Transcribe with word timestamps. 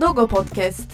Dogo 0.00 0.26
Podcast. 0.26 0.92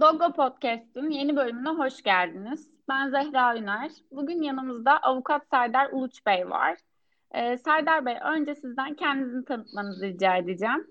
Dogo 0.00 0.32
Podcast'ın 0.32 1.10
yeni 1.10 1.36
bölümüne 1.36 1.68
hoş 1.68 2.02
geldiniz. 2.02 2.68
Ben 2.88 3.10
Zehra 3.10 3.56
Üner. 3.56 3.90
Bugün 4.10 4.42
yanımızda 4.42 4.98
avukat 5.02 5.42
Serdar 5.50 5.88
Uluç 5.92 6.26
Bey 6.26 6.50
var. 6.50 6.78
Ee, 7.34 7.58
Serdar 7.64 8.06
Bey, 8.06 8.16
önce 8.34 8.54
sizden 8.54 8.94
kendinizi 8.94 9.44
tanıtmanızı 9.44 10.06
rica 10.06 10.36
edeceğim. 10.36 10.86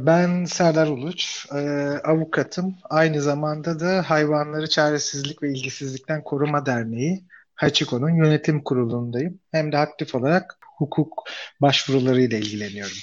Ben 0.00 0.44
Serdar 0.44 0.88
Uluç, 0.88 1.46
e, 1.52 1.58
avukatım. 2.04 2.74
Aynı 2.90 3.20
zamanda 3.20 3.80
da 3.80 4.10
Hayvanları 4.10 4.68
Çaresizlik 4.68 5.42
ve 5.42 5.48
İlgisizlikten 5.48 6.24
Koruma 6.24 6.66
Derneği, 6.66 7.24
Hachiko'nun 7.62 8.10
yönetim 8.10 8.64
kurulundayım. 8.64 9.40
Hem 9.52 9.72
de 9.72 9.78
aktif 9.78 10.14
olarak 10.14 10.58
hukuk 10.78 11.24
başvurularıyla 11.60 12.38
ilgileniyorum. 12.38 12.96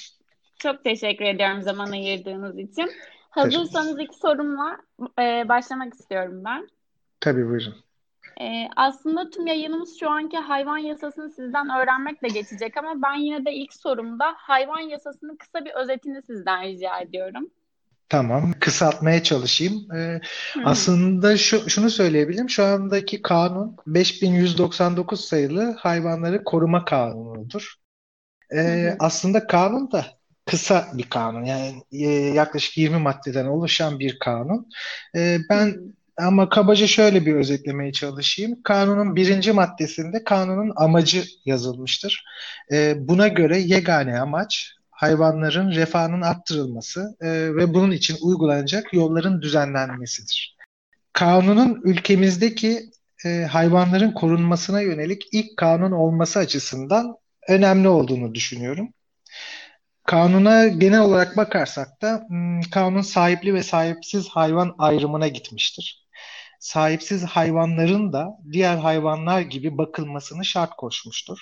Çok 0.60 0.84
teşekkür 0.84 1.26
ediyorum 1.26 1.62
zaman 1.62 1.92
ayırdığınız 1.92 2.60
için. 2.60 2.92
Hazırsanız 3.30 4.00
iki 4.00 4.18
sorumla 4.18 4.78
e, 5.20 5.50
başlamak 5.50 5.94
istiyorum 5.94 6.42
ben. 6.46 6.68
Tabii 7.20 7.50
buyurun. 7.50 7.76
E, 8.42 8.68
aslında 8.76 9.30
tüm 9.30 9.48
yayınımız 9.48 10.00
şu 10.00 10.10
anki 10.10 10.38
hayvan 10.38 10.78
yasasını 10.78 11.30
sizden 11.30 11.70
öğrenmekle 11.70 12.28
geçecek 12.28 12.78
ama 12.78 13.02
ben 13.02 13.16
yine 13.16 13.46
de 13.46 13.54
ilk 13.54 13.74
sorumda 13.74 14.34
hayvan 14.38 14.80
yasasının 14.80 15.36
kısa 15.36 15.66
bir 15.66 15.72
özetini 15.72 16.22
sizden 16.22 16.64
rica 16.64 17.00
ediyorum. 17.00 17.50
Tamam, 18.10 18.54
kısaltmaya 18.60 19.24
çalışayım. 19.24 19.92
Ee, 19.96 20.22
aslında 20.66 21.38
şu, 21.38 21.70
şunu 21.70 21.90
söyleyebilirim. 21.90 22.50
Şu 22.50 22.64
andaki 22.64 23.22
kanun 23.22 23.78
5199 23.88 25.26
sayılı 25.26 25.76
hayvanları 25.80 26.44
koruma 26.44 26.86
kanunudur. 26.86 27.74
Ee, 28.56 28.96
aslında 29.00 29.48
kanun 29.48 29.92
da 29.92 30.06
kısa 30.46 30.88
bir 30.94 31.04
kanun. 31.04 31.44
Yani 31.44 31.84
e, 31.92 32.08
yaklaşık 32.12 32.78
20 32.78 32.98
maddeden 32.98 33.46
oluşan 33.46 34.00
bir 34.00 34.20
kanun. 34.20 34.70
Ee, 35.16 35.38
ben 35.50 35.76
ama 36.18 36.50
kabaca 36.50 36.88
şöyle 36.88 37.26
bir 37.26 37.36
özetlemeye 37.36 37.92
çalışayım. 37.92 38.64
Kanunun 38.64 39.16
birinci 39.16 39.52
maddesinde 39.52 40.24
kanunun 40.24 40.74
amacı 40.76 41.24
yazılmıştır. 41.46 42.24
Ee, 42.72 42.96
buna 42.98 43.28
göre 43.28 43.60
yegane 43.60 44.20
amaç 44.20 44.79
hayvanların 45.00 45.72
refahının 45.72 46.22
arttırılması 46.22 47.18
e, 47.22 47.28
ve 47.56 47.74
bunun 47.74 47.92
için 47.92 48.18
uygulanacak 48.22 48.94
yolların 48.94 49.42
düzenlenmesidir. 49.42 50.58
Kanunun 51.14 51.82
ülkemizdeki 51.84 52.90
e, 53.26 53.30
hayvanların 53.30 54.12
korunmasına 54.12 54.82
yönelik 54.82 55.24
ilk 55.32 55.58
kanun 55.58 55.92
olması 55.92 56.40
açısından 56.40 57.16
önemli 57.48 57.88
olduğunu 57.88 58.36
düşünüyorum. 58.36 58.94
Kanuna 60.06 60.68
genel 60.68 61.02
olarak 61.02 61.38
bakarsak 61.38 62.02
da 62.02 62.28
kanun 62.72 63.02
sahipli 63.02 63.54
ve 63.54 63.64
sahipsiz 63.64 64.28
hayvan 64.30 64.76
ayrımına 64.78 65.28
gitmiştir. 65.28 66.08
Sahipsiz 66.60 67.24
hayvanların 67.24 68.14
da 68.14 68.28
diğer 68.52 68.78
hayvanlar 68.78 69.42
gibi 69.42 69.78
bakılmasını 69.78 70.46
şart 70.46 70.76
koşmuştur. 70.78 71.40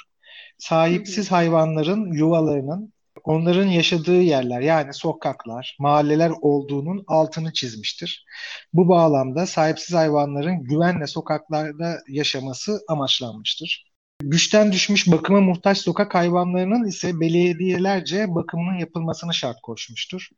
Sahipsiz 0.58 1.32
hayvanların 1.32 2.12
yuvalarının 2.12 2.94
onların 3.28 3.68
yaşadığı 3.68 4.22
yerler 4.22 4.62
yani 4.62 4.94
sokaklar, 4.94 5.78
mahalleler 5.80 6.32
olduğunun 6.42 7.04
altını 7.08 7.54
çizmiştir. 7.54 8.26
Bu 8.74 8.90
bağlamda 8.90 9.46
sahipsiz 9.46 9.96
hayvanların 9.96 10.64
güvenle 10.64 11.08
sokaklarda 11.08 12.00
yaşaması 12.08 12.80
amaçlanmıştır. 12.88 13.88
Güçten 14.22 14.72
düşmüş 14.72 15.12
bakıma 15.12 15.42
muhtaç 15.42 15.78
sokak 15.78 16.16
hayvanlarının 16.16 16.88
ise 16.88 17.20
belediyelerce 17.20 18.36
bakımının 18.36 18.78
yapılmasını 18.78 19.34
şart 19.34 19.62
koşmuştur. 19.62 20.30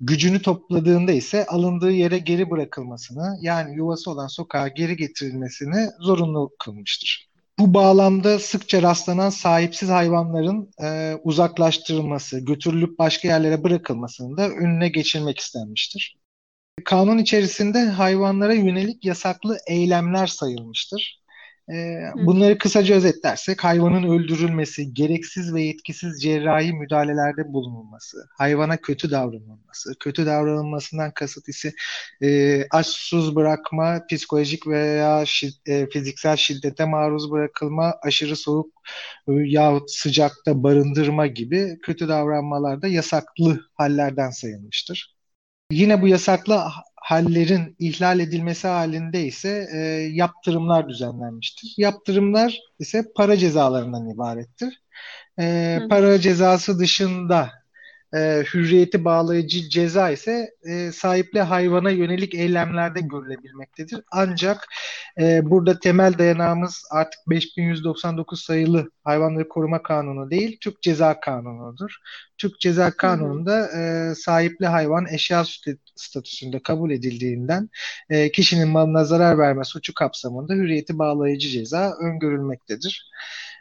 Gücünü 0.00 0.42
topladığında 0.42 1.12
ise 1.12 1.46
alındığı 1.46 1.90
yere 1.90 2.18
geri 2.18 2.50
bırakılmasını 2.50 3.38
yani 3.40 3.76
yuvası 3.76 4.10
olan 4.10 4.26
sokağa 4.26 4.68
geri 4.68 4.96
getirilmesini 4.96 5.88
zorunlu 6.00 6.50
kılmıştır. 6.58 7.33
Bu 7.58 7.74
bağlamda 7.74 8.38
sıkça 8.38 8.82
rastlanan 8.82 9.30
sahipsiz 9.30 9.88
hayvanların 9.88 10.70
e, 10.82 11.14
uzaklaştırılması, 11.24 12.40
götürülüp 12.40 12.98
başka 12.98 13.28
yerlere 13.28 13.62
bırakılmasının 13.64 14.36
da 14.36 14.48
önüne 14.48 14.88
geçilmek 14.88 15.38
istenmiştir. 15.38 16.18
Kanun 16.84 17.18
içerisinde 17.18 17.84
hayvanlara 17.84 18.54
yönelik 18.54 19.04
yasaklı 19.04 19.58
eylemler 19.68 20.26
sayılmıştır. 20.26 21.23
Bunları 22.14 22.58
kısaca 22.58 22.94
özetlersek 22.94 23.64
hayvanın 23.64 24.02
öldürülmesi, 24.02 24.94
gereksiz 24.94 25.54
ve 25.54 25.62
yetkisiz 25.62 26.22
cerrahi 26.22 26.72
müdahalelerde 26.72 27.52
bulunulması, 27.52 28.28
hayvana 28.38 28.76
kötü 28.76 29.10
davranılması, 29.10 29.94
kötü 30.00 30.26
davranılmasından 30.26 31.10
kasıt 31.10 31.48
ise 31.48 31.72
e, 32.22 32.60
aç 32.70 32.86
susuz 32.86 33.36
bırakma, 33.36 34.06
psikolojik 34.10 34.66
veya 34.66 35.22
şid, 35.26 35.52
e, 35.66 35.88
fiziksel 35.88 36.36
şiddete 36.36 36.84
maruz 36.84 37.30
bırakılma, 37.30 37.94
aşırı 38.02 38.36
soğuk 38.36 38.72
e, 39.28 39.32
yahut 39.32 39.90
sıcakta 39.90 40.62
barındırma 40.62 41.26
gibi 41.26 41.78
kötü 41.82 42.08
davranmalarda 42.08 42.88
yasaklı 42.88 43.60
hallerden 43.74 44.30
sayılmıştır. 44.30 45.14
Yine 45.70 46.02
bu 46.02 46.08
yasaklı 46.08 46.62
hallerin 47.04 47.76
ihlal 47.78 48.20
edilmesi 48.20 48.68
halinde 48.68 49.24
ise 49.24 49.68
e, 49.74 49.78
yaptırımlar 50.12 50.88
düzenlenmiştir. 50.88 51.74
Yaptırımlar 51.76 52.58
ise 52.78 53.04
para 53.16 53.36
cezalarından 53.36 54.10
ibarettir. 54.10 54.82
E, 55.40 55.78
para 55.90 56.20
cezası 56.20 56.78
dışında 56.78 57.50
e, 58.14 58.44
hürriyeti 58.54 59.04
bağlayıcı 59.04 59.68
ceza 59.68 60.10
ise 60.10 60.50
e, 60.64 60.92
sahipli 60.92 61.40
hayvana 61.40 61.90
yönelik 61.90 62.34
eylemlerde 62.34 63.00
görülebilmektedir. 63.00 64.00
Ancak 64.10 64.66
e, 65.20 65.50
burada 65.50 65.78
temel 65.78 66.18
dayanağımız 66.18 66.82
artık 66.90 67.20
5199 67.28 68.42
sayılı 68.42 68.90
hayvanları 69.04 69.48
koruma 69.48 69.82
kanunu 69.82 70.30
değil, 70.30 70.58
Türk 70.60 70.82
Ceza 70.82 71.20
Kanunu'dur. 71.20 71.96
Türk 72.38 72.60
Ceza 72.60 72.90
Kanunu'nda 72.90 73.68
e, 73.78 74.14
sahipli 74.14 74.66
hayvan 74.66 75.06
eşya 75.06 75.44
statüsünde 75.96 76.62
kabul 76.62 76.90
edildiğinden 76.90 77.70
e, 78.10 78.32
kişinin 78.32 78.68
malına 78.68 79.04
zarar 79.04 79.38
verme 79.38 79.64
suçu 79.64 79.94
kapsamında 79.94 80.54
hürriyeti 80.54 80.98
bağlayıcı 80.98 81.48
ceza 81.48 81.92
öngörülmektedir. 82.00 83.10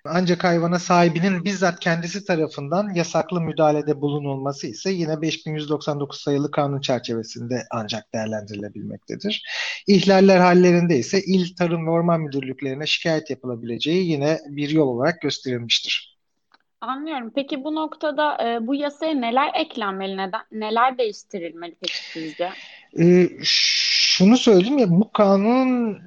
Ancak 0.06 0.44
hayvana 0.44 0.80
sahibinin 0.80 1.46
bizzat 1.46 1.80
kendisi 1.80 2.26
tarafından 2.26 2.94
yasaklı 2.94 3.42
müdahalede 3.42 4.02
bulunulması 4.02 4.68
ise 4.68 4.92
yine 4.92 5.22
5199 5.22 6.20
sayılı 6.20 6.52
kanun 6.52 6.82
çerçevesinde 6.82 7.64
ancak 7.72 8.14
değerlendirilebilmektedir. 8.14 9.44
İhlaller 9.88 10.38
hallerinde 10.38 10.98
ise 10.98 11.22
il 11.22 11.56
tarım 11.56 11.88
ve 11.88 11.90
orman 11.90 12.22
müdürlüklerine 12.22 12.86
şikayet 12.86 13.30
yapılabileceği 13.30 14.10
yine 14.12 14.40
bir 14.48 14.70
yol 14.70 14.88
olarak 14.88 15.22
gösterilmiştir. 15.22 16.18
Anlıyorum. 16.82 17.32
Peki 17.36 17.64
bu 17.64 17.76
noktada 17.76 18.48
e, 18.48 18.68
bu 18.68 18.76
yasaya 18.76 19.14
neler 19.14 19.52
eklenmeli, 19.56 20.18
neden, 20.18 20.42
neler 20.52 20.98
değiştirilmeli 20.98 21.76
peki 21.82 21.98
sizce? 22.14 22.50
E, 23.00 23.30
şunu 23.44 24.38
söyleyeyim 24.38 24.78
ya 24.78 24.90
bu 24.90 25.12
kanun 25.12 25.98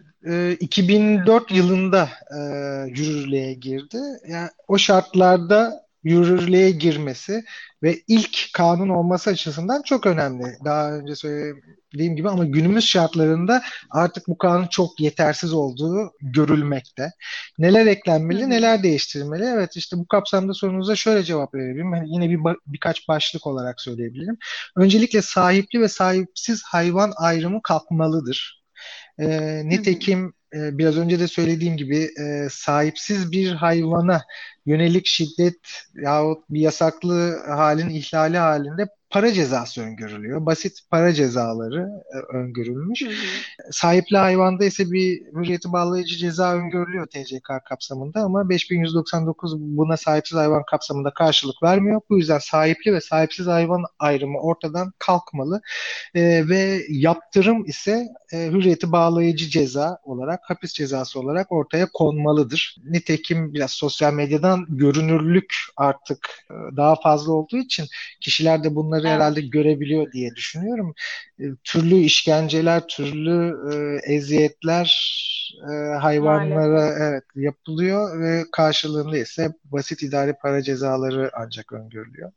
2004 0.60 1.52
ee, 1.52 1.54
yılında 1.54 2.08
e, 2.30 2.40
yürürlüğe 2.88 3.54
girdi. 3.54 3.98
Yani 4.28 4.48
o 4.68 4.78
şartlarda 4.78 5.86
yürürlüğe 6.06 6.70
girmesi 6.70 7.44
ve 7.82 7.96
ilk 8.08 8.52
kanun 8.52 8.88
olması 8.88 9.30
açısından 9.30 9.82
çok 9.82 10.06
önemli. 10.06 10.44
Daha 10.64 10.92
önce 10.92 11.16
söylediğim 11.16 12.16
gibi 12.16 12.28
ama 12.28 12.44
günümüz 12.44 12.84
şartlarında 12.84 13.62
artık 13.90 14.28
bu 14.28 14.38
kanun 14.38 14.66
çok 14.66 15.00
yetersiz 15.00 15.52
olduğu 15.52 16.12
görülmekte. 16.20 17.10
Neler 17.58 17.86
eklenmeli, 17.86 18.50
neler 18.50 18.82
değiştirilmeli? 18.82 19.44
Evet 19.44 19.76
işte 19.76 19.96
bu 19.96 20.06
kapsamda 20.06 20.54
sorunuza 20.54 20.96
şöyle 20.96 21.22
cevap 21.22 21.54
verebilirim. 21.54 21.94
Yani 21.94 22.12
yine 22.12 22.30
bir 22.30 22.56
birkaç 22.66 23.08
başlık 23.08 23.46
olarak 23.46 23.80
söyleyebilirim. 23.80 24.38
Öncelikle 24.76 25.22
sahipli 25.22 25.80
ve 25.80 25.88
sahipsiz 25.88 26.62
hayvan 26.62 27.12
ayrımı 27.16 27.62
kalkmalıdır. 27.62 28.65
E, 29.18 29.28
nitekim 29.68 30.32
e, 30.54 30.78
biraz 30.78 30.96
önce 30.96 31.20
de 31.20 31.28
söylediğim 31.28 31.76
gibi 31.76 32.08
e, 32.20 32.48
sahipsiz 32.50 33.32
bir 33.32 33.52
hayvana 33.52 34.22
yönelik 34.66 35.06
şiddet 35.06 35.58
yahut 35.94 36.44
bir 36.50 36.60
yasaklı 36.60 37.42
halin 37.46 37.88
ihlali 37.88 38.38
halinde 38.38 38.86
para 39.16 39.32
cezası 39.32 39.82
öngörülüyor. 39.82 40.46
Basit 40.46 40.78
para 40.90 41.12
cezaları 41.12 41.90
e, 42.14 42.36
öngörülmüş. 42.36 43.02
Hı 43.02 43.06
hı. 43.06 43.12
Sahipli 43.70 44.16
hayvanda 44.16 44.64
ise 44.64 44.90
bir 44.90 45.20
hürriyeti 45.20 45.72
bağlayıcı 45.72 46.16
ceza 46.16 46.54
öngörülüyor 46.54 47.06
TCK 47.06 47.50
kapsamında 47.68 48.20
ama 48.20 48.48
5199 48.48 49.58
buna 49.58 49.96
sahipsiz 49.96 50.38
hayvan 50.38 50.62
kapsamında 50.70 51.14
karşılık 51.14 51.62
vermiyor. 51.62 52.00
Bu 52.10 52.18
yüzden 52.18 52.38
sahipli 52.38 52.92
ve 52.92 53.00
sahipsiz 53.00 53.46
hayvan 53.46 53.84
ayrımı 53.98 54.38
ortadan 54.38 54.92
kalkmalı 54.98 55.60
e, 56.14 56.48
ve 56.48 56.82
yaptırım 56.88 57.64
ise 57.64 58.06
e, 58.32 58.46
hürriyeti 58.46 58.92
bağlayıcı 58.92 59.48
ceza 59.48 59.98
olarak, 60.04 60.40
hapis 60.42 60.72
cezası 60.72 61.20
olarak 61.20 61.52
ortaya 61.52 61.88
konmalıdır. 61.94 62.76
Nitekim 62.84 63.54
biraz 63.54 63.70
sosyal 63.70 64.12
medyadan 64.12 64.66
görünürlük 64.68 65.54
artık 65.76 66.28
e, 66.50 66.76
daha 66.76 66.96
fazla 66.96 67.32
olduğu 67.32 67.56
için 67.56 67.86
kişiler 68.20 68.64
de 68.64 68.74
bunları 68.74 69.05
evet. 69.06 69.14
herhalde 69.14 69.40
görebiliyor 69.40 70.12
diye 70.12 70.34
düşünüyorum. 70.34 70.94
E, 71.40 71.44
türlü 71.64 71.94
işkenceler, 71.94 72.86
türlü 72.88 73.54
e, 73.72 74.14
eziyetler 74.14 75.16
e, 75.72 75.98
hayvanlara 75.98 76.68
Maalesef. 76.68 77.02
evet 77.02 77.24
yapılıyor 77.36 78.20
ve 78.20 78.44
karşılığında 78.52 79.16
ise 79.16 79.52
basit 79.64 80.02
idari 80.02 80.34
para 80.42 80.62
cezaları 80.62 81.30
ancak 81.34 81.72
öngörülüyor. 81.72 82.32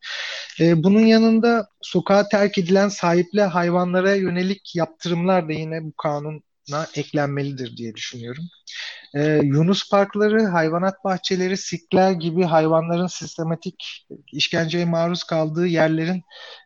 E, 0.59 0.83
bunun 0.83 1.05
yanında 1.05 1.67
sokağa 1.81 2.29
terk 2.29 2.57
edilen 2.57 2.89
sahipli 2.89 3.41
hayvanlara 3.41 4.15
yönelik 4.15 4.75
yaptırımlar 4.75 5.49
da 5.49 5.51
yine 5.51 5.83
bu 5.83 5.91
kanuna 5.91 6.87
eklenmelidir 6.95 7.77
diye 7.77 7.95
düşünüyorum. 7.95 8.43
Ee, 9.15 9.39
Yunus 9.43 9.89
parkları, 9.89 10.45
hayvanat 10.45 11.03
bahçeleri, 11.03 11.57
sikler 11.57 12.11
gibi 12.11 12.43
hayvanların 12.43 13.07
sistematik 13.07 14.05
işkenceye 14.33 14.85
maruz 14.85 15.23
kaldığı 15.23 15.67
yerlerin 15.67 16.23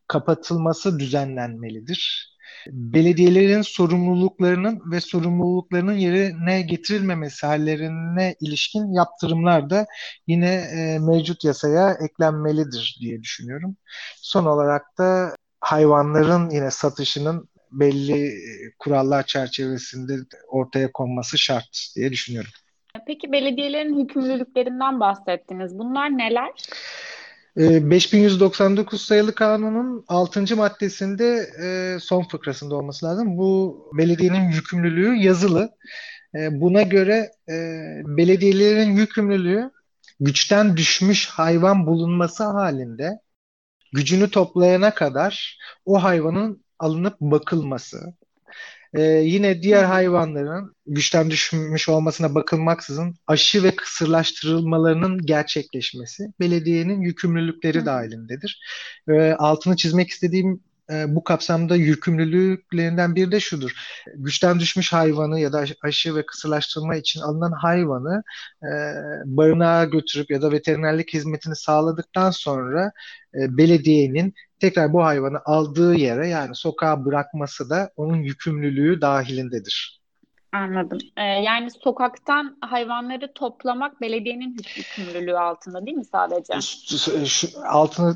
kapatılması 0.08 1.00
düzenlenmelidir. 1.00 2.34
Belediyelerin 2.68 3.62
sorumluluklarının 3.62 4.82
ve 4.92 5.02
sorumluluklarının 5.02 5.94
yerine 5.94 6.62
getirilmemesi 6.62 7.46
hallerine 7.46 8.36
ilişkin 8.42 8.94
yaptırımlar 8.94 9.70
da 9.70 9.86
yine 10.28 10.54
e, 10.54 11.00
mevcut 11.00 11.44
yasaya 11.44 11.92
eklenmelidir 11.92 12.98
diye 13.02 13.22
düşünüyorum. 13.22 13.78
Son 14.22 14.46
olarak 14.46 14.98
da 14.98 15.36
hayvanların 15.60 16.50
yine 16.50 16.72
satışının 16.72 17.50
belli 17.74 18.28
e, 18.28 18.72
kurallar 18.80 19.26
çerçevesinde 19.26 20.14
ortaya 20.48 20.92
konması 20.92 21.38
şart 21.38 21.94
diye 21.96 22.12
düşünüyorum. 22.12 22.52
Peki 23.08 23.32
belediyelerin 23.32 24.04
hükümlülüklerinden 24.04 25.00
bahsettiniz. 25.00 25.78
Bunlar 25.78 26.18
neler? 26.18 26.50
5199 27.58 29.02
e, 29.02 29.06
sayılı 29.06 29.36
kanunun 29.36 30.06
6. 30.08 30.56
maddesinde 30.56 31.50
e, 31.64 32.00
son 32.00 32.24
fıkrasında 32.24 32.76
olması 32.76 33.06
lazım. 33.06 33.38
Bu 33.38 33.82
belediyenin 33.94 34.52
yükümlülüğü 34.52 35.16
yazılı. 35.16 35.70
Buna 36.52 36.82
göre 36.82 37.32
belediyelerin 38.18 38.92
yükümlülüğü 38.92 39.72
güçten 40.20 40.78
düşmüş 40.78 41.28
hayvan 41.28 41.88
bulunması 41.88 42.44
halinde 42.44 43.20
gücünü 43.94 44.30
toplayana 44.30 44.94
kadar 44.94 45.58
o 45.86 46.04
hayvanın 46.04 46.63
alınıp 46.84 47.20
bakılması. 47.22 48.14
Ee, 48.94 49.02
yine 49.02 49.62
diğer 49.62 49.84
hayvanların 49.84 50.76
güçten 50.88 51.32
düşmüş 51.32 51.90
olmasına 51.90 52.36
bakılmaksızın 52.36 53.16
aşı 53.28 53.64
ve 53.64 53.76
kısırlaştırılmalarının 53.76 55.26
gerçekleşmesi 55.26 56.24
belediyenin 56.40 57.02
yükümlülükleri 57.02 57.86
dahilindedir. 57.86 58.60
Ee, 59.08 59.32
altını 59.32 59.76
çizmek 59.76 60.10
istediğim 60.10 60.64
e, 60.92 61.16
bu 61.16 61.24
kapsamda 61.24 61.76
yükümlülüklerinden 61.76 63.16
biri 63.16 63.32
de 63.32 63.40
şudur. 63.40 63.72
Güçten 64.16 64.60
düşmüş 64.60 64.94
hayvanı 64.94 65.40
ya 65.40 65.54
da 65.54 65.66
aşı 65.84 66.16
ve 66.16 66.26
kısırlaştırma 66.26 66.96
için 66.96 67.22
alınan 67.22 67.52
hayvanı 67.52 68.24
e, 68.64 68.72
barınağa 69.26 69.86
götürüp 69.86 70.32
ya 70.32 70.42
da 70.42 70.52
veterinerlik 70.52 71.14
hizmetini 71.14 71.56
sağladıktan 71.56 72.32
sonra 72.32 72.92
e, 73.36 73.58
belediyenin 73.58 74.34
tekrar 74.60 74.94
bu 74.94 75.04
hayvanı 75.04 75.40
aldığı 75.46 75.96
yere 75.96 76.28
yani 76.28 76.56
sokağa 76.56 77.06
bırakması 77.06 77.70
da 77.70 77.92
onun 77.96 78.18
yükümlülüğü 78.18 79.02
dahilindedir. 79.02 80.04
Anladım. 80.54 80.98
Ee, 81.18 81.24
yani 81.24 81.72
sokaktan 81.84 82.58
hayvanları 82.62 83.34
toplamak 83.34 84.02
belediyenin 84.02 84.58
yükümlülüğü 84.78 85.38
altında 85.38 85.86
değil 85.86 85.98
mi 85.98 86.06
sadece? 86.06 86.62
Şu, 87.26 87.48
altını 87.66 88.16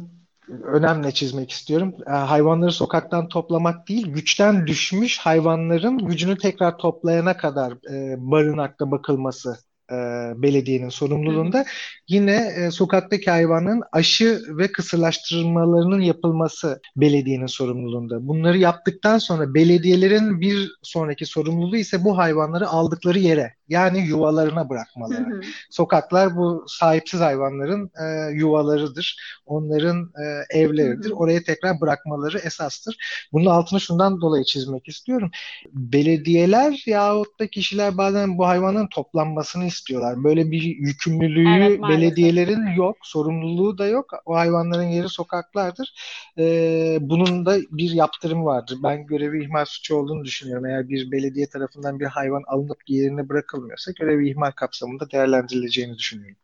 önemli 0.63 1.13
çizmek 1.13 1.51
istiyorum. 1.51 1.95
E, 2.07 2.11
hayvanları 2.11 2.71
sokaktan 2.71 3.27
toplamak 3.27 3.88
değil, 3.88 4.07
güçten 4.07 4.67
düşmüş 4.67 5.17
hayvanların 5.17 5.97
gücünü 5.97 6.38
tekrar 6.38 6.77
toplayana 6.77 7.38
kadar 7.38 7.71
e, 7.71 8.15
barınakta 8.17 8.91
bakılması 8.91 9.57
e, 9.91 9.95
belediyenin 10.35 10.89
sorumluluğunda. 10.89 11.65
Yine 12.07 12.53
e, 12.57 12.71
sokaktaki 12.71 13.31
hayvanın 13.31 13.83
aşı 13.91 14.41
ve 14.47 14.71
kısırlaştırmalarının 14.71 16.01
yapılması 16.01 16.81
belediyenin 16.95 17.45
sorumluluğunda. 17.45 18.27
Bunları 18.27 18.57
yaptıktan 18.57 19.17
sonra 19.17 19.53
belediyelerin 19.53 20.41
bir 20.41 20.71
sonraki 20.83 21.25
sorumluluğu 21.25 21.77
ise 21.77 22.03
bu 22.03 22.17
hayvanları 22.17 22.67
aldıkları 22.67 23.19
yere 23.19 23.56
yani 23.69 24.00
yuvalarına 24.08 24.69
bırakmaları. 24.69 25.30
Hı 25.30 25.36
hı. 25.36 25.42
Sokaklar 25.69 26.36
bu 26.36 26.66
sahipsiz 26.68 27.19
hayvanların 27.19 27.92
e, 28.04 28.31
yuvalarıdır. 28.31 29.18
Onların 29.46 30.12
e, 30.24 30.60
evleridir. 30.60 31.10
Hı 31.10 31.14
hı. 31.14 31.18
Oraya 31.18 31.44
tekrar 31.44 31.81
bırakmaları 31.81 32.40
esastır. 32.40 32.98
Bunun 33.34 33.46
altını 33.46 33.81
şundan 33.81 34.22
dolayı 34.22 34.44
çizmek 34.44 34.88
istiyorum. 34.88 35.31
Belediyeler 35.74 36.84
yahut 36.86 37.40
da 37.40 37.48
kişiler 37.48 37.98
bazen 37.98 38.38
bu 38.38 38.48
hayvanın 38.48 38.88
toplanmasını 38.88 39.66
istiyorlar. 39.66 40.24
Böyle 40.24 40.52
bir 40.52 40.62
yükümlülüğü 40.62 41.58
evet, 41.58 41.81
belediyelerin 41.81 42.68
yok, 42.75 42.98
sorumluluğu 43.02 43.78
da 43.78 43.88
yok. 43.88 44.06
O 44.25 44.36
hayvanların 44.36 44.88
yeri 44.88 45.10
sokaklardır. 45.10 45.94
Ee, 46.38 46.98
bunun 47.02 47.46
da 47.46 47.58
bir 47.72 47.92
yaptırım 47.92 48.46
vardır. 48.46 48.78
Ben 48.84 49.06
görevi 49.06 49.44
ihmal 49.44 49.66
suçu 49.66 49.96
olduğunu 49.96 50.25
düşünüyorum. 50.25 50.66
Eğer 50.66 50.90
bir 50.90 51.12
belediye 51.12 51.48
tarafından 51.48 52.00
bir 52.00 52.06
hayvan 52.06 52.44
alınıp 52.48 52.78
yerine 52.88 53.30
bırakılmıyorsa 53.57 53.92
görevi 53.92 54.30
ihmal 54.30 54.51
kapsamında 54.51 55.12
değerlendirileceğini 55.12 55.98
düşünüyorum. 55.98 56.38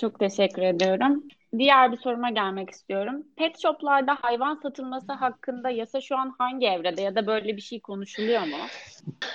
Çok 0.00 0.18
teşekkür 0.18 0.62
ediyorum. 0.62 1.22
Diğer 1.58 1.92
bir 1.92 1.96
soruma 1.96 2.30
gelmek 2.30 2.70
istiyorum. 2.70 3.22
Pet 3.36 3.62
shoplarda 3.62 4.18
hayvan 4.20 4.60
satılması 4.62 5.12
hakkında 5.12 5.70
yasa 5.70 6.00
şu 6.00 6.16
an 6.16 6.34
hangi 6.38 6.66
evrede 6.66 7.02
ya 7.02 7.14
da 7.14 7.26
böyle 7.26 7.56
bir 7.56 7.62
şey 7.62 7.80
konuşuluyor 7.80 8.40
mu? 8.40 8.56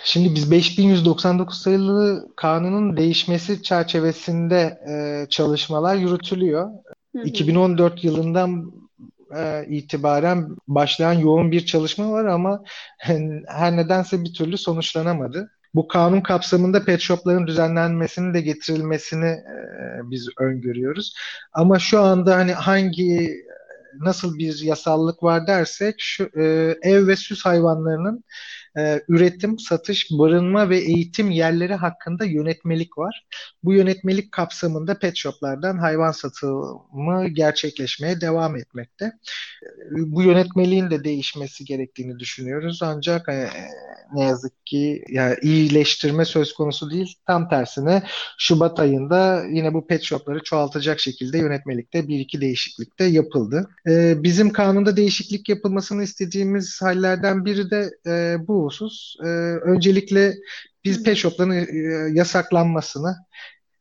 Şimdi 0.04 0.36
biz 0.36 0.52
5199 0.52 1.62
sayılı 1.62 2.28
kanunun 2.36 2.98
değişmesi 2.98 3.64
çerçevesinde 3.64 4.80
e, 4.90 5.26
çalışmalar 5.30 5.96
yürütülüyor. 5.96 6.70
Hı 7.16 7.22
hı. 7.22 7.24
2014 7.24 8.04
yılından 8.04 8.72
e, 9.36 9.66
itibaren 9.70 10.56
başlayan 10.68 11.14
yoğun 11.14 11.52
bir 11.52 11.66
çalışma 11.66 12.12
var 12.12 12.26
ama 12.26 12.64
her 13.48 13.78
nedense 13.78 14.24
bir 14.24 14.34
türlü 14.34 14.58
sonuçlanamadı. 14.58 15.52
Bu 15.76 15.88
kanun 15.88 16.22
kapsamında 16.22 16.86
pet 16.86 17.02
shopların 17.02 17.48
düzenlenmesini 17.48 18.34
de 18.34 18.42
getirilmesini 18.42 19.26
e, 19.26 19.56
biz 20.04 20.30
öngörüyoruz. 20.40 21.14
Ama 21.54 21.80
şu 21.80 22.00
anda 22.00 22.36
hani 22.36 22.54
hangi 22.54 23.32
nasıl 24.00 24.38
bir 24.38 24.62
yasallık 24.62 25.24
var 25.24 25.48
dersek 25.48 25.96
şu 26.00 26.30
e, 26.40 26.44
ev 26.82 27.08
ve 27.08 27.16
süs 27.16 27.46
hayvanlarının 27.46 28.24
e, 28.78 29.02
üretim, 29.08 29.60
satış, 29.60 30.08
barınma 30.12 30.70
ve 30.70 30.78
eğitim 30.78 31.32
yerleri 31.32 31.76
hakkında 31.76 32.26
yönetmelik 32.26 32.98
var. 32.98 33.26
Bu 33.64 33.74
yönetmelik 33.74 34.32
kapsamında 34.32 35.00
pet 35.00 35.18
shoplardan 35.18 35.78
hayvan 35.78 36.12
satımı 36.12 37.28
gerçekleşmeye 37.28 38.22
devam 38.22 38.56
etmekte. 38.56 39.12
Bu 39.92 40.24
yönetmeliğin 40.24 40.90
de 40.90 41.04
değişmesi 41.04 41.66
gerektiğini 41.66 42.20
düşünüyoruz. 42.20 42.80
Ancak 42.84 43.30
e, 43.30 43.50
ne 44.14 44.24
yazık 44.24 44.66
ki 44.66 45.04
yani 45.10 45.36
iyileştirme 45.42 46.26
söz 46.26 46.54
konusu 46.54 46.92
değil. 46.92 47.16
Tam 47.28 47.50
tersine 47.50 48.04
Şubat 48.38 48.80
ayında 48.80 49.44
yine 49.52 49.74
bu 49.74 49.88
pet 49.88 50.04
shopları 50.04 50.44
çoğaltacak 50.44 51.00
şekilde 51.00 51.38
yönetmelikte 51.38 52.08
bir 52.08 52.20
iki 52.20 52.42
değişiklik 52.42 53.00
de 53.00 53.04
yapıldı. 53.04 53.70
E, 53.88 54.24
bizim 54.24 54.50
kanunda 54.50 54.98
değişiklik 54.98 55.50
yapılmasını 55.50 56.04
istediğimiz 56.04 56.82
hallerden 56.82 57.46
biri 57.46 57.72
de 57.72 57.92
e, 58.08 58.36
bu 58.48 58.61
husus. 58.64 59.16
E, 59.24 59.28
öncelikle 59.66 60.36
biz 60.86 61.04
pet 61.04 61.18
shopların 61.18 61.52
e, 61.52 62.14
yasaklanmasını 62.14 63.16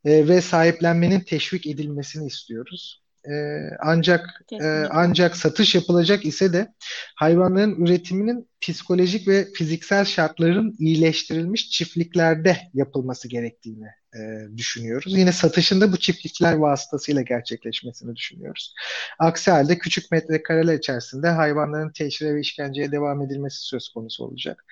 e, 0.05 0.29
ve 0.29 0.41
sahiplenmenin 0.41 1.21
teşvik 1.21 1.67
edilmesini 1.67 2.27
istiyoruz. 2.27 3.03
E, 3.25 3.33
ancak 3.81 4.45
e, 4.63 4.67
ancak 4.91 5.37
satış 5.37 5.75
yapılacak 5.75 6.27
ise 6.27 6.53
de 6.53 6.75
hayvanların 7.17 7.85
üretiminin 7.85 8.50
psikolojik 8.61 9.29
ve 9.29 9.53
fiziksel 9.55 10.05
şartların 10.05 10.77
iyileştirilmiş 10.79 11.71
çiftliklerde 11.71 12.57
yapılması 12.75 13.29
gerektiğini 13.29 13.87
e, 14.15 14.21
düşünüyoruz. 14.57 15.19
Yine 15.19 15.33
satışında 15.33 15.93
bu 15.93 15.97
çiftlikler 15.97 16.55
vasıtasıyla 16.55 17.23
gerçekleşmesini 17.23 18.17
düşünüyoruz. 18.17 18.75
Aksi 19.19 19.51
halde 19.51 19.79
küçük 19.79 20.11
metrekareler 20.13 20.75
içerisinde 20.75 21.29
hayvanların 21.29 21.93
teşhire 21.93 22.35
ve 22.35 22.41
işkenceye 22.41 22.93
devam 22.93 23.23
edilmesi 23.23 23.67
söz 23.67 23.89
konusu 23.89 24.25
olacak. 24.25 24.65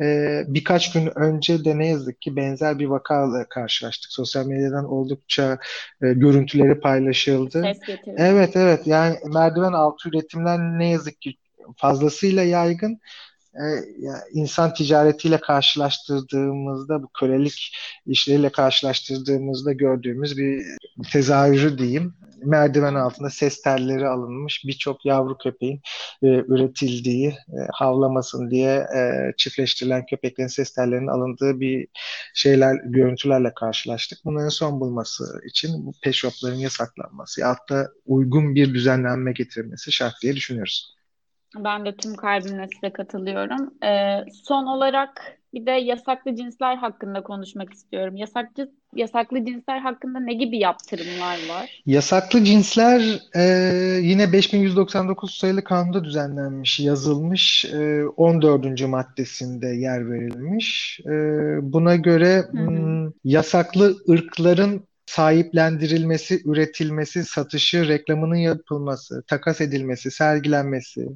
E, 0.00 0.40
birkaç 0.46 0.92
gün 0.92 1.18
önce 1.18 1.64
de 1.64 1.78
ne 1.78 1.88
yazık 1.88 2.22
ki 2.22 2.36
benzer 2.36 2.78
bir 2.78 2.86
vakayla 2.86 3.48
karşılaştık. 3.48 4.12
Sosyal 4.12 4.46
medyadan 4.46 4.84
oldukça 4.84 5.58
e, 6.02 6.12
görüntüleri 6.12 6.80
paylaşıldı. 6.80 7.72
Evet 8.16 8.56
evet 8.56 8.86
yani 8.86 9.16
merdiven 9.34 9.72
altı 9.72 10.08
üretimler 10.08 10.58
ne 10.58 10.90
yazık 10.90 11.20
ki 11.20 11.34
fazlasıyla 11.76 12.42
yaygın 12.42 13.00
e, 13.54 13.64
insan 14.32 14.74
ticaretiyle 14.74 15.40
karşılaştırdığımızda 15.40 17.02
bu 17.02 17.08
kölelik 17.08 17.76
işleriyle 18.06 18.48
karşılaştırdığımızda 18.48 19.72
gördüğümüz 19.72 20.38
bir 20.38 20.64
tezahürü 21.12 21.78
diyeyim. 21.78 22.14
Merdiven 22.44 22.94
altında 22.94 23.30
ses 23.30 23.62
telleri 23.62 24.08
alınmış 24.08 24.64
birçok 24.66 25.06
yavru 25.06 25.38
köpeğin 25.38 25.80
e, 26.22 26.26
üretildiği, 26.26 27.28
e, 27.28 27.58
havlamasın 27.72 28.50
diye 28.50 28.74
e, 28.74 29.32
çiftleştirilen 29.36 30.06
köpeklerin 30.06 30.48
ses 30.48 30.74
tellerinin 30.74 31.06
alındığı 31.06 31.60
bir 31.60 31.88
şeyler, 32.34 32.74
görüntülerle 32.84 33.54
karşılaştık. 33.54 34.18
Bunların 34.24 34.48
son 34.48 34.80
bulması 34.80 35.40
için 35.48 35.86
bu 35.86 35.92
pet 36.02 36.14
yasaklanması, 36.56 37.44
hatta 37.44 37.88
uygun 38.06 38.54
bir 38.54 38.74
düzenlenme 38.74 39.32
getirilmesi 39.32 39.92
şart 39.92 40.14
diye 40.22 40.36
düşünüyoruz. 40.36 41.01
Ben 41.56 41.84
de 41.84 41.96
tüm 41.96 42.14
kalbimle 42.14 42.68
size 42.74 42.92
katılıyorum. 42.92 43.74
Ee, 43.84 44.24
son 44.44 44.66
olarak 44.66 45.38
bir 45.54 45.66
de 45.66 45.70
yasaklı 45.70 46.36
cinsler 46.36 46.76
hakkında 46.76 47.22
konuşmak 47.22 47.72
istiyorum. 47.72 48.16
Yasaklı 48.16 48.70
yasaklı 48.94 49.44
cinsler 49.44 49.78
hakkında 49.78 50.20
ne 50.20 50.34
gibi 50.34 50.58
yaptırımlar 50.58 51.38
var? 51.48 51.82
Yasaklı 51.86 52.44
cinsler 52.44 53.20
e, 53.36 53.42
yine 54.02 54.32
5199 54.32 55.34
sayılı 55.34 55.64
kanunda 55.64 56.04
düzenlenmiş, 56.04 56.80
yazılmış, 56.80 57.64
e, 57.64 58.04
14. 58.16 58.88
maddesinde 58.88 59.66
yer 59.66 60.10
verilmiş. 60.10 61.00
E, 61.06 61.12
buna 61.72 61.96
göre 61.96 62.36
hı 62.36 62.58
hı. 62.58 62.70
M, 62.70 63.10
yasaklı 63.24 63.96
ırkların 64.10 64.84
sahiplendirilmesi, 65.06 66.42
üretilmesi, 66.44 67.24
satışı, 67.24 67.88
reklamının 67.88 68.36
yapılması, 68.36 69.22
takas 69.26 69.60
edilmesi, 69.60 70.10
sergilenmesi, 70.10 71.08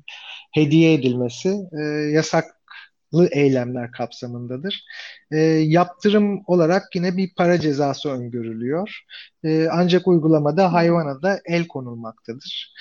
hediye 0.55 0.95
edilmesi 0.95 1.57
e, 1.81 1.83
yasaklı 2.13 3.29
eylemler 3.31 3.93
kapsamındadır. 3.93 4.85
E, 5.31 5.39
yaptırım 5.47 6.43
olarak 6.47 6.95
yine 6.95 7.17
bir 7.17 7.35
para 7.37 7.61
cezası 7.61 8.09
öngörülüyor. 8.09 9.01
E, 9.45 9.69
ancak 9.73 10.09
uygulamada 10.09 10.73
hayvana 10.73 11.23
da 11.23 11.41
el 11.45 11.69
konulmaktadır. 11.69 12.75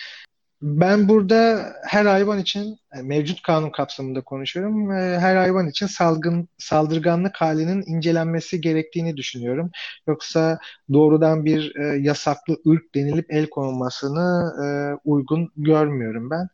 Ben 0.66 1.10
burada 1.10 1.74
her 1.88 2.06
hayvan 2.06 2.40
için 2.40 2.80
mevcut 3.04 3.42
kanun 3.42 3.70
kapsamında 3.70 4.22
konuşuyorum. 4.22 4.92
Her 4.96 5.36
hayvan 5.36 5.68
için 5.70 5.88
salgın 5.88 6.50
saldırganlık 6.58 7.42
halinin 7.42 7.84
incelenmesi 7.88 8.62
gerektiğini 8.62 9.18
düşünüyorum. 9.18 9.72
Yoksa 10.08 10.60
doğrudan 10.94 11.46
bir 11.46 11.76
e, 11.76 11.98
yasaklı 11.98 12.58
ırk 12.68 12.96
denilip 12.96 13.26
el 13.34 13.50
konulmasını 13.50 14.54
e, 14.66 14.68
uygun 15.10 15.52
görmüyorum 15.58 16.30
ben. 16.30 16.48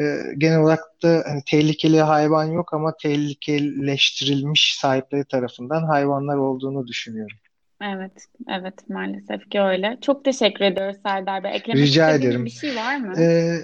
E, 0.00 0.22
genel 0.38 0.60
olarak 0.60 0.80
da 1.02 1.22
hani, 1.26 1.42
tehlikeli 1.46 2.00
hayvan 2.00 2.44
yok 2.44 2.74
ama 2.74 2.96
tehlikeleştirilmiş 3.02 4.76
sahipleri 4.80 5.24
tarafından 5.24 5.82
hayvanlar 5.84 6.36
olduğunu 6.36 6.86
düşünüyorum. 6.86 7.36
Evet, 7.82 8.26
evet 8.48 8.74
maalesef 8.88 9.50
ki 9.50 9.60
öyle. 9.60 9.98
Çok 10.00 10.24
teşekkür 10.24 10.64
ediyoruz 10.64 10.96
Serdar 11.02 11.44
Bey. 11.44 11.56
Eklemek 11.56 11.82
Rica 11.82 12.08
istediğiniz 12.08 12.26
ederim. 12.26 12.44
bir 12.44 12.50
şey 12.50 12.76
var 12.76 12.96
mı? 12.96 13.14
Ee, 13.18 13.58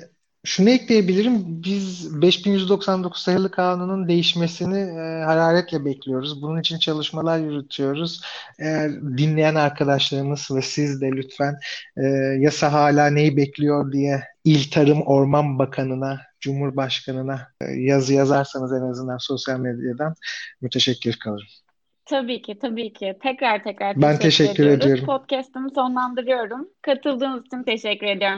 şunu 0.45 0.71
ekleyebilirim. 0.71 1.63
Biz 1.65 2.23
5199 2.23 3.23
sayılı 3.23 3.51
kanunun 3.51 4.09
değişmesini 4.09 4.79
e, 4.79 5.25
hararetle 5.25 5.85
bekliyoruz. 5.85 6.43
Bunun 6.43 6.61
için 6.61 6.79
çalışmalar 6.79 7.39
yürütüyoruz. 7.39 8.23
Eğer 8.59 8.93
dinleyen 8.93 9.55
arkadaşlarımız 9.55 10.49
ve 10.55 10.63
siz 10.63 11.01
de 11.01 11.11
lütfen 11.13 11.55
e, 11.97 12.03
yasa 12.39 12.73
hala 12.73 13.11
neyi 13.11 13.37
bekliyor 13.37 13.93
diye 13.93 14.23
İl 14.45 14.71
Tarım 14.71 15.03
Orman 15.03 15.59
Bakanı'na, 15.59 16.21
Cumhurbaşkanı'na 16.41 17.49
e, 17.61 17.65
yazı 17.73 18.15
yazarsanız 18.15 18.73
en 18.73 18.91
azından 18.91 19.19
sosyal 19.19 19.61
medyadan 19.61 20.15
müteşekkir 20.61 21.19
kalırım. 21.25 21.49
Tabii 22.09 22.43
ki, 22.43 22.59
tabii 22.59 22.93
ki. 22.93 23.19
Tekrar 23.23 23.62
tekrar 23.65 24.03
Ben 24.03 24.19
teşekkür 24.19 24.21
teşekkür 24.21 24.67
ediyoruz. 24.67 24.85
ediyorum. 24.87 25.05
Podcast'ımı 25.05 25.71
sonlandırıyorum. 25.71 26.69
Katıldığınız 26.83 27.47
için 27.47 27.62
teşekkür 27.62 28.07
ediyorum. 28.07 28.37